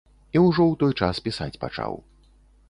І 0.37 0.41
ўжо 0.45 0.63
ў 0.63 0.73
той 0.83 0.93
час 1.01 1.21
пісаць 1.27 1.59
пачаў. 1.65 1.93